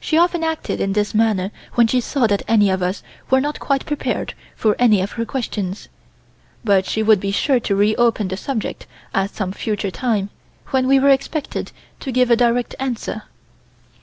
[0.00, 3.60] She often acted in this manner when she saw that any of us were not
[3.60, 5.90] quite prepared for any of her questions,
[6.64, 10.30] but she would be sure to reopen the subject at some future time,
[10.68, 11.70] when we were expected
[12.00, 13.24] to give a direct answer.